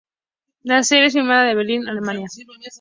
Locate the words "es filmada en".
1.05-1.57